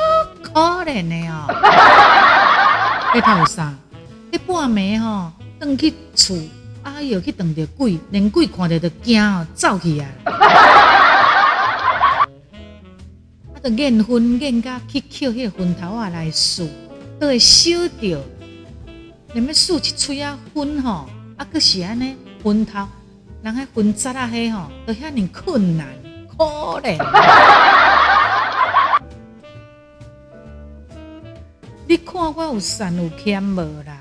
[0.43, 0.51] 可
[0.85, 1.49] 怜的哦！
[3.15, 3.75] 迄套衫，
[4.31, 6.37] 迄半暝吼，转去厝，
[6.83, 10.07] 哎哟，去撞着鬼，连鬼看着都惊哦，走去啊！
[13.55, 16.69] 啊，着眼昏眼甲去捡迄个昏头啊来数，
[17.19, 18.23] 都会烧着，
[19.33, 22.87] 连要数一喙啊昏吼，啊，佫是安尼昏头，
[23.41, 26.04] 人迄昏杂啊迄吼，都遐尼困难。
[26.37, 26.45] 可
[26.83, 26.99] 怜，
[31.87, 33.99] 你看我有善有欠无啦？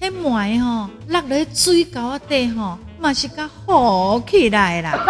[0.00, 4.98] 迄麦吼落咧水沟啊底吼，嘛是甲好起来啦。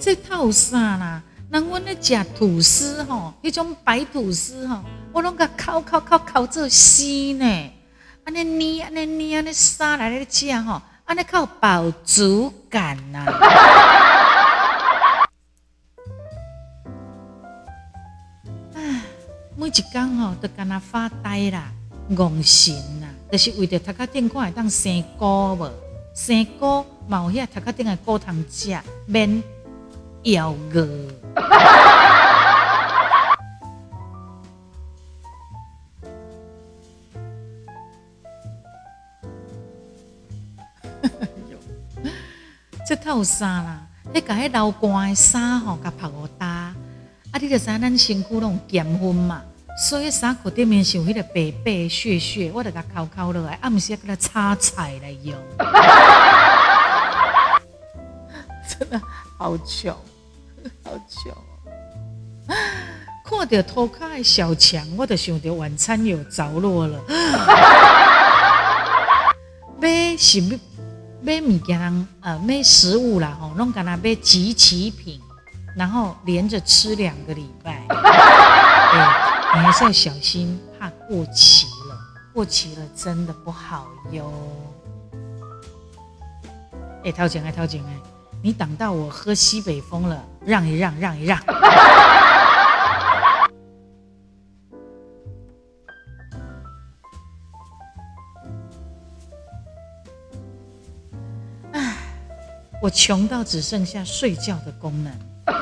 [0.00, 4.80] 这套衫啦，人阮咧食吐司吼，迄种白吐司吼。
[5.14, 7.70] 我拢甲烤烤烤烤做丝呢，
[8.24, 13.24] 安尼捏安尼捏安尼沙来咧食吼，安尼靠饱足感呐。
[18.74, 19.02] 唉，
[19.56, 21.70] 每一工吼都干那发呆啦，
[22.10, 25.70] 戆神啦，就是为着头壳顶看会当生菇无，
[26.12, 29.40] 生菇嘛有遐头壳顶的菇通食，免
[30.24, 30.88] 咬饿。
[43.04, 43.82] 这套衫啦，
[44.14, 46.46] 迄甲迄流汗的衫吼，甲拍好搭。
[46.46, 46.74] 啊，
[47.38, 49.42] 你着知咱身躯拢咸分嘛，
[49.76, 55.36] 所以衫裤顶面是有迄个白白屑屑，我着甲扣扣落来，啊，毋是甲它擦彩来用。
[58.66, 58.98] 真的
[59.36, 59.94] 好穷，
[60.82, 61.30] 好穷。
[63.26, 66.98] 看到涂骹的小强，我就想着晚餐有着落了。
[69.78, 70.58] 买是物？
[71.24, 75.18] 买物件，呃，买食物啦，吼，弄干那买集齐品，
[75.74, 77.96] 然后连着吃两个礼拜，对，
[79.56, 81.98] 你还是要小心，怕过期了，
[82.34, 84.30] 过期了真的不好哟。
[87.04, 87.96] 哎，掏钱哎，掏钱哎，
[88.42, 91.40] 你挡到我喝西北风了，让一让，让一让。
[102.84, 105.10] 我穷到只剩下睡觉的功能。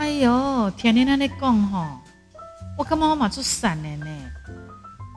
[0.00, 1.86] 哎呦，天天在那讲吼，
[2.76, 4.10] 我感觉我嘛出散的呢。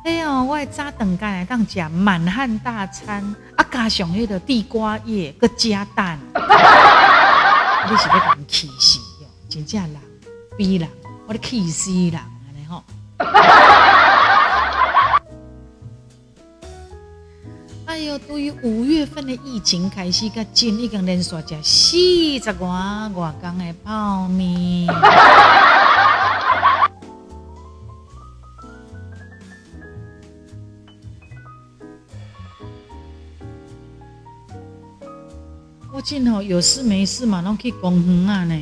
[0.05, 3.23] 哎呦，我早顿间来当食满汉大餐，
[3.57, 6.19] 啊加上迄个地瓜叶，搁加蛋，
[7.89, 9.27] 你是要甲人气死哟！
[9.49, 9.95] 真正人
[10.55, 10.87] 逼人，
[11.25, 12.83] 我咧气死人安尼吼。
[17.91, 21.97] 哎呦，对于五月份的疫情开始，甲今已经连续食四
[22.39, 24.87] 十外外工的泡面。
[35.91, 38.61] 我今吼有事没事嘛，拢去公园啊呢，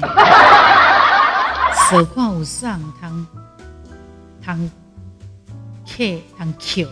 [1.92, 3.28] 手看有上汤
[4.44, 4.70] 汤
[5.86, 6.88] K 汤 Q。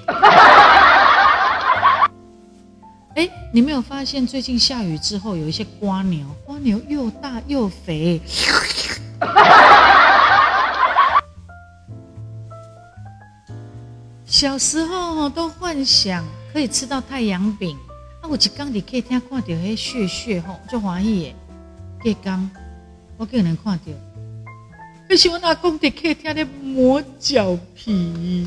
[3.54, 8.22] 你没有发现最近下雨之后，有一些瓜牛，瓜牛又大又肥。
[14.26, 17.76] 小时候都幻想可以吃到太阳饼。
[18.22, 21.36] 啊我一刚伫客厅看到迄血血吼，就欢喜诶。
[22.04, 22.52] 隔刚
[23.18, 23.92] 我竟然看到，
[25.10, 28.46] 迄是我阿公伫客厅咧磨脚皮。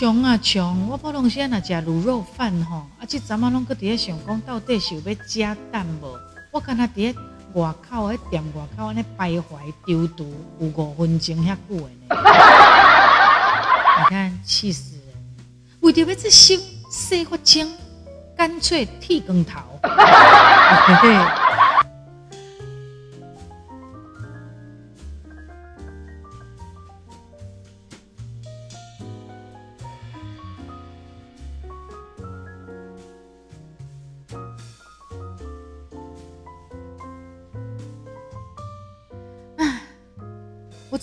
[0.00, 0.88] 穷啊穷！
[0.88, 6.18] 我普通时若食卤肉饭吼，啊，即阵啊拢搁伫咧想讲，到底是要加蛋无？
[6.50, 7.14] 我敢若伫咧。
[7.52, 9.42] 外口迄店外口安尼徘徊
[9.84, 12.16] 丢毒有五分钟遐久诶呢，
[13.98, 15.04] 你看气死人！
[15.80, 16.54] 为着要这修
[16.90, 17.70] 洗发精，
[18.34, 19.60] 干脆剃光头。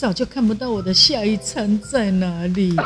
[0.08, 2.74] 早就看不到我的下一餐在哪里。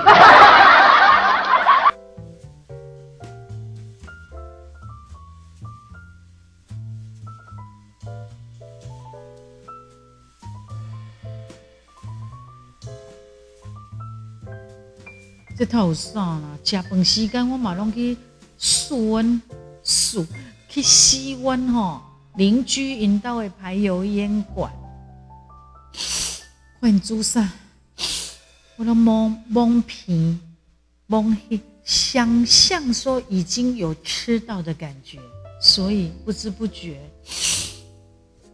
[15.55, 16.41] 这套有啥啦？
[16.63, 18.17] 食饭时间我马上去
[18.57, 19.39] 数温
[19.84, 20.26] 数
[20.67, 22.01] 去吸温吼，
[22.38, 24.80] 邻居引导的排油烟管。
[26.82, 27.47] 换煮啥？
[28.75, 30.36] 我都蒙蒙皮
[31.05, 35.19] 蒙黑，想象说已经有吃到的感觉，
[35.61, 36.99] 所以不知不觉，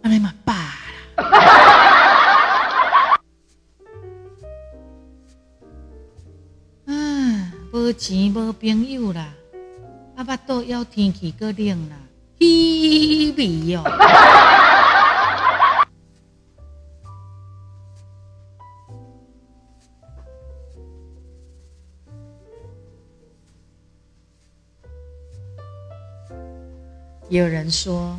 [0.01, 0.75] 阿尼嘛罢
[1.15, 1.23] 了。
[6.93, 9.33] 啊，无钱无朋友啦，
[10.17, 11.95] 阿爸都要天气个冷啦，
[12.41, 13.77] 稀微
[27.29, 27.41] 哟。
[27.41, 28.17] 有人说：“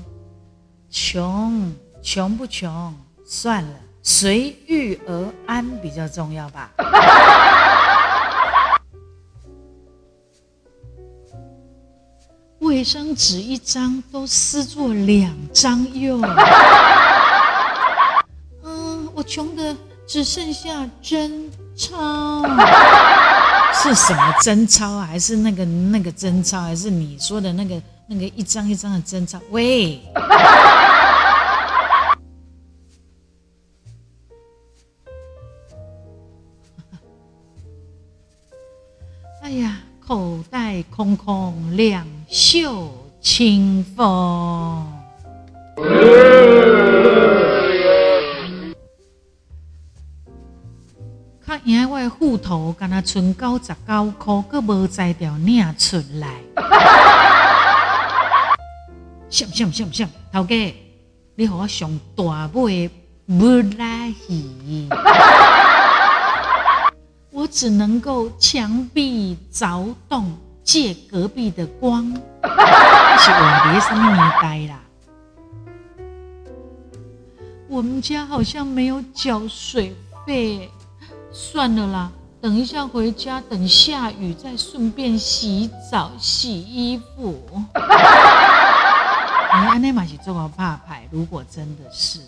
[0.91, 2.95] 穷穷不穷，
[3.25, 6.71] 算了，随遇而安比较重要吧。
[12.61, 16.21] ”卫生纸一张都撕作两张用。
[18.65, 22.43] 嗯，我穷的只剩下真钞。
[23.81, 25.07] 是什么真钞啊？
[25.07, 26.61] 还是那个那个真钞？
[26.63, 27.81] 还是你说的那个？
[28.11, 30.01] 那个一张一张的真钞，喂！
[39.43, 42.91] 哎呀，口袋空空，两袖
[43.21, 44.91] 清风。
[51.45, 53.75] 看赢我的户头，敢若存九十九
[54.19, 56.41] 块，阁无在条领出来。
[59.39, 60.75] 想想想想，头家，
[61.37, 62.91] 你和我上大尾
[63.25, 63.47] 不
[63.79, 64.89] 拉稀，
[67.31, 74.81] 我只能够墙壁凿洞借隔壁的光，是我别上面年代啦。
[77.69, 79.95] 我们家好像没有缴水
[80.27, 80.69] 费，
[81.31, 82.11] 算了啦，
[82.41, 87.41] 等一下回家，等下雨再顺便洗澡洗衣服。
[89.61, 92.21] 你安内玛是做个怕牌，如果真的是，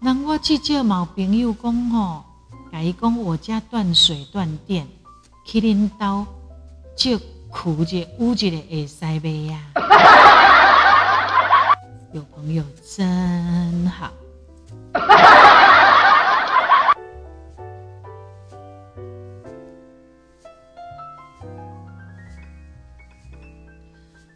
[0.00, 2.24] 那我至少毛朋友讲吼，
[2.72, 4.88] 甲伊讲我家断水断电，
[5.44, 6.26] 去恁兜
[6.96, 9.60] 就苦者乌者的会塞杯呀。
[12.12, 12.64] 有朋友
[12.96, 14.10] 真好。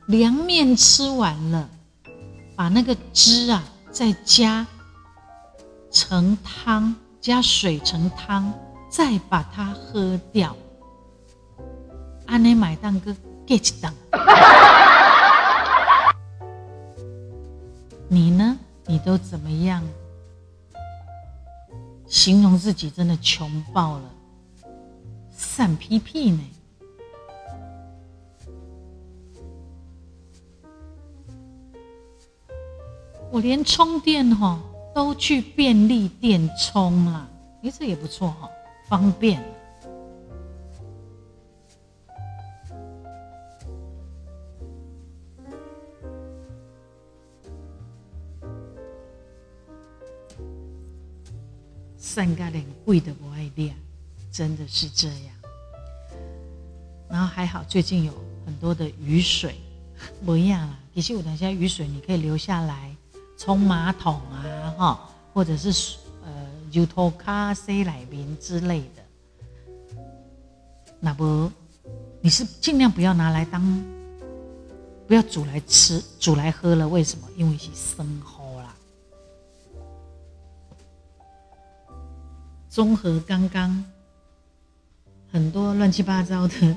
[0.07, 1.69] 凉面吃完了，
[2.55, 4.65] 把那个汁啊再加
[5.91, 8.53] 成汤，加水成汤，
[8.89, 10.57] 再把它喝掉。
[12.27, 13.13] 安尼买单个
[13.47, 13.93] get 档。
[18.09, 18.57] 你呢？
[18.87, 19.83] 你都怎么样？
[22.07, 24.05] 形容自己真的穷爆了，
[25.37, 26.41] 散屁屁呢？
[33.37, 34.59] 我连充电哈
[34.95, 37.29] 都去便利店充了，
[37.63, 38.49] 哎，这也不错哈，
[38.89, 39.45] 方便。
[51.99, 53.77] 三个连贵的不爱练，
[54.33, 55.35] 真的是这样。
[57.11, 58.15] 然后还好，最近有
[58.47, 59.57] 很多的雨水，
[60.25, 60.79] 不一样啦。
[60.95, 62.97] 其实我等下雨水你可以留下来
[63.37, 66.31] 冲马桶啊，哈，或者是呃
[66.73, 70.03] 油头咖啡奶瓶之类的。
[71.01, 71.51] 那不，
[72.21, 73.63] 你是尽量不要拿来当，
[75.07, 76.89] 不要煮来吃，煮来喝了。
[76.89, 77.29] 为什么？
[77.37, 78.37] 因为是生喝。
[82.69, 83.83] 综合刚刚
[85.33, 86.77] 很多乱七八糟的，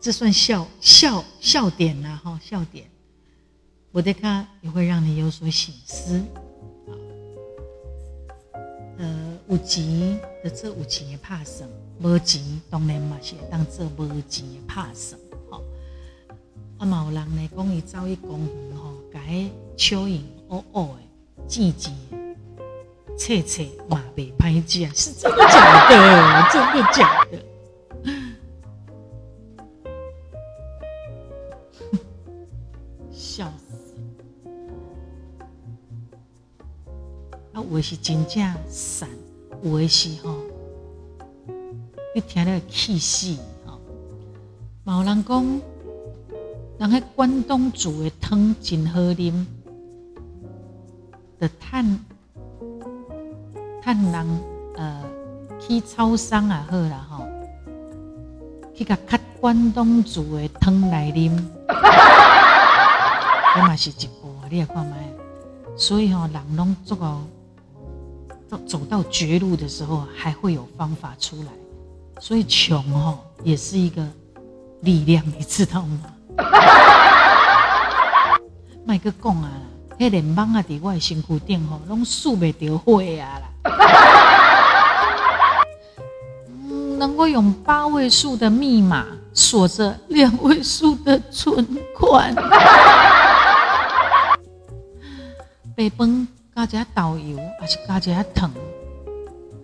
[0.00, 2.88] 这算笑笑笑点呐，哈，笑点。
[3.94, 6.20] 我的看也会让你有所醒思。
[8.98, 11.64] 呃，有钱的这有钱的怕什？
[12.00, 15.16] 无钱当然嘛是当这无钱的怕什？
[15.48, 15.60] 哈。
[16.78, 19.20] 啊，嘛有人呢讲伊走去公园吼，改
[19.76, 20.96] 蚯蚓哦哦
[21.38, 21.92] 的季节。
[23.16, 26.48] 切切马背拍架是真的假的？
[26.52, 27.38] 真的假的？
[37.74, 39.08] 有的是真正散，
[39.64, 40.36] 有的是吼，
[42.14, 43.80] 你听了气死吼。
[44.84, 45.60] 有人讲，
[46.78, 49.44] 人喺关东煮的汤真好啉，
[51.40, 51.98] 的碳。
[53.82, 54.40] 看人
[54.76, 55.02] 呃
[55.60, 57.26] 去超商也好啦吼，
[58.72, 61.36] 去甲较关东煮的汤来啉，
[63.56, 64.96] 这嘛是一步，你也看麦。
[65.76, 66.96] 所以吼，人拢做
[68.48, 71.48] 走走到绝路的时候，还会有方法出来。
[72.20, 74.06] 所以穷吼也是一个
[74.82, 76.00] 力量，你知道吗？
[78.86, 79.50] 麦个讲啊，
[79.98, 83.48] 迄连网啊，伫我身躯顶吼，拢数袂着火啊啦。
[86.98, 92.34] 能够用八位数的密码锁着两位数的存款，
[95.76, 98.50] 白饭加只导游，还是加只糖？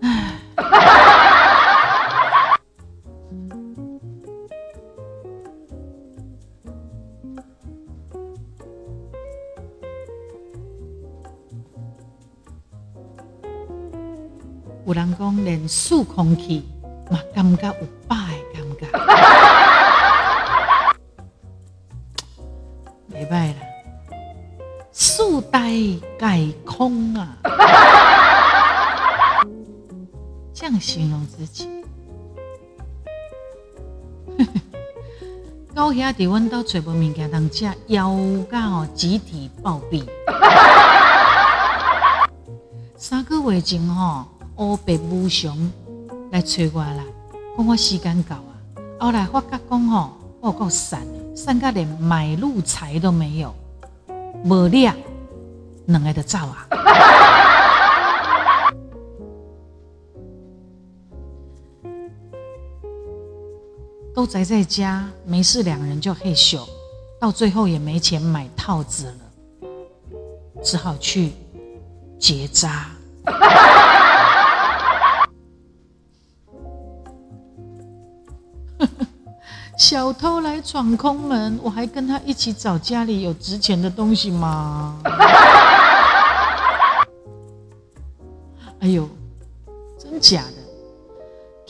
[14.85, 16.65] 有人讲连数空气。
[17.11, 17.75] 嘛，感觉有
[18.07, 18.15] 百
[36.01, 38.15] 兄伫阮兜揣无物件通食，腰
[38.49, 40.03] 杆哦集体暴毙。
[42.97, 44.25] 三个月前吼，
[44.55, 45.55] 乌白无常。
[46.31, 47.03] 来催我啦，
[47.55, 48.49] 讲我时间到啊！
[48.99, 51.01] 后来发觉讲吼，我够散，
[51.35, 53.53] 散到连买路财都没有，
[54.43, 54.89] 无力，
[55.85, 56.65] 两个就走啊！
[64.21, 66.59] 都宅在家，没事，两人就嘿咻，
[67.19, 69.15] 到最后也没钱买套子了，
[70.63, 71.31] 只好去
[72.19, 72.85] 结扎。
[79.75, 85.01] 小偷来闯空门，我还跟他一起找家里有值钱的东西吗？
[88.81, 89.09] 哎呦，
[89.97, 90.60] 真假的？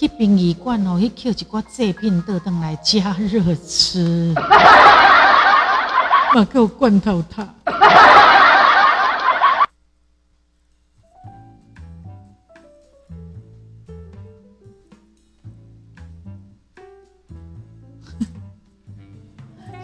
[0.01, 4.33] 去殡仪馆哦，去捡一挂祭品倒登来加热吃，
[6.33, 7.47] 马给我罐头塔。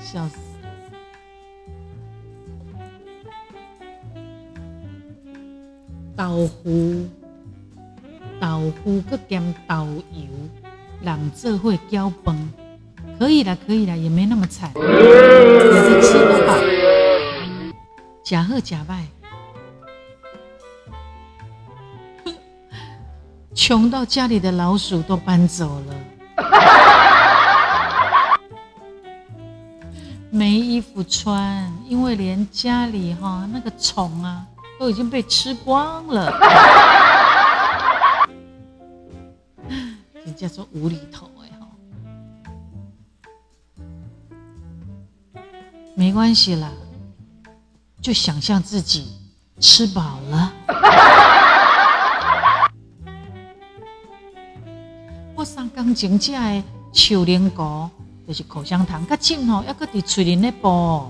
[0.01, 0.38] 笑死！
[6.15, 6.97] 豆腐、
[11.40, 12.36] 社会搅饭，
[13.20, 16.58] 可以啦，可以啦，也没那么惨，有的吃都好，
[18.24, 19.04] 假贺假歹，
[23.54, 25.94] 穷到家里的老鼠都搬走了。
[30.32, 34.44] 没衣服穿，因为连家里哈那个虫啊
[34.80, 36.32] 都已经被吃光了。
[40.38, 41.68] 叫做无厘头哎哈，
[45.96, 46.72] 没关系啦，
[48.00, 49.18] 就想象自己
[49.60, 50.54] 吃饱了。
[55.36, 56.64] 我上刚真正的
[56.94, 57.90] 秋莲糕。
[58.28, 61.10] 就是口香糖，较紧吼，要搁伫嘴里咧啵。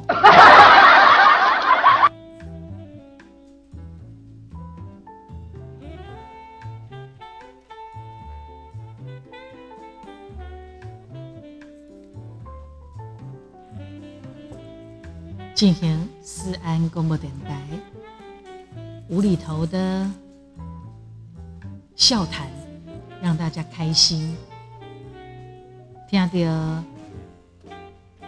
[15.57, 17.59] 进行思安广播电台
[19.09, 20.07] 无厘头的
[21.95, 22.47] 笑谈，
[23.19, 24.37] 让大家开心，
[26.07, 26.83] 听到。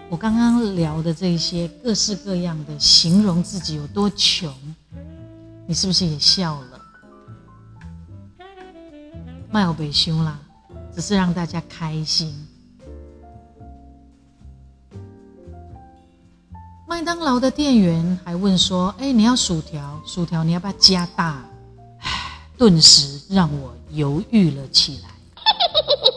[0.09, 4.51] 我刚刚聊的这些各式各样的形容自己有多穷，
[5.67, 6.81] 你是不是也笑了？
[9.51, 10.39] 卖我北凶啦，
[10.91, 12.33] 只是让大家开心。
[17.09, 19.99] 当劳的店员还问说：“哎，你要薯条？
[20.05, 21.43] 薯条你要不要加大？”
[22.01, 25.09] 唉，顿时让我犹豫了起来。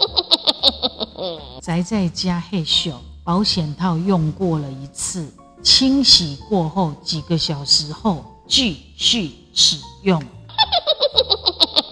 [1.62, 2.92] 宅在家嘿咻。
[3.24, 5.26] 保险套用过了一次，
[5.62, 10.22] 清洗过后几个小时后继续使用。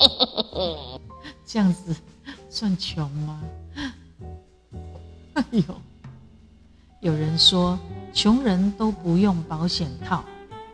[1.46, 1.96] 这样子
[2.50, 3.40] 算穷吗？
[5.32, 5.62] 哎呦，
[7.00, 7.78] 有人说
[8.12, 10.22] 穷人都不用保险套，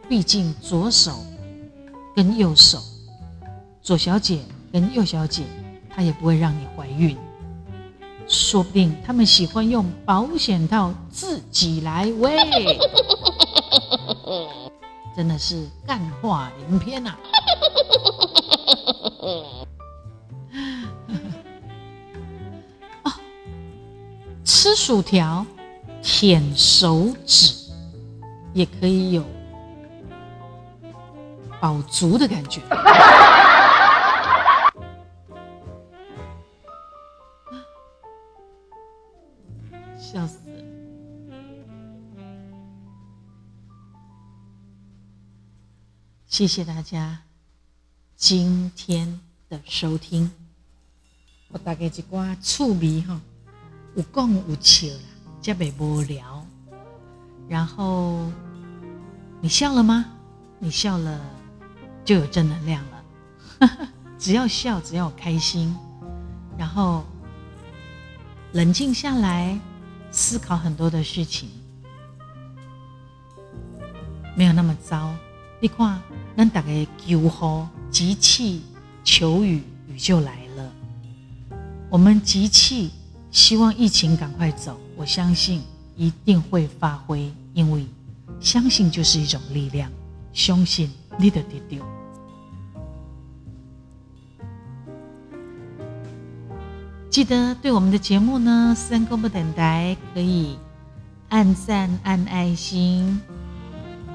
[0.09, 1.24] 毕竟左手
[2.16, 2.81] 跟右手，
[3.81, 4.41] 左小姐
[4.72, 5.45] 跟右小姐，
[5.89, 7.16] 她也不会让你怀孕。
[8.27, 12.37] 说不定他们喜欢用保险套自己来喂，
[15.14, 17.14] 真的是干话连篇呐！
[23.05, 23.12] 哦，
[24.45, 25.47] 吃薯条
[26.09, 27.52] 舔手指
[28.54, 29.24] 也可以有
[31.61, 32.61] 饱足的感觉。
[39.98, 40.38] 笑死！
[46.28, 47.22] 谢谢大家
[48.14, 50.30] 今天的收听。
[51.48, 53.20] 我大概一挂趣味哈，
[53.96, 55.00] 有讲有笑啦，
[55.47, 56.44] 才袂无聊。
[57.49, 58.18] 然后
[59.40, 60.05] 你笑了吗？
[60.59, 61.20] 你笑了
[62.05, 63.88] 就有正能量了。
[64.18, 65.76] 只要笑，只要开心，
[66.59, 67.05] 然后
[68.53, 69.57] 冷静下来。
[70.12, 71.51] 思考很多的事情，
[74.34, 75.12] 没有那么糟。
[75.61, 76.01] 你看，
[76.34, 78.62] 咱大家求呼集气
[79.05, 80.72] 求雨，雨就来了。
[81.90, 82.92] 我们集气，
[83.30, 84.80] 希望疫情赶快走。
[84.97, 85.62] 我相信
[85.94, 87.86] 一定会发挥，因为
[88.40, 89.90] 相信就是一种力量。
[90.32, 91.80] 相信你的弟弟。
[97.09, 100.59] 记得对我们的节目呢，三公不等待可以
[101.30, 103.18] 按赞、按爱心，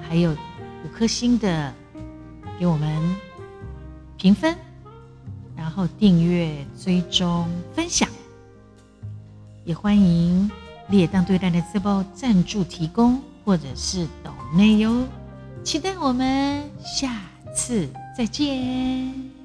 [0.07, 1.73] 还有五颗星的
[2.59, 3.15] 给我们
[4.17, 4.55] 评分，
[5.55, 8.07] 然后订阅、追踪、分享，
[9.65, 10.47] 也欢迎
[10.91, 15.07] 列当对待的这包赞助提供或者是岛内哟。
[15.63, 17.21] 期待我们下
[17.55, 19.40] 次再见。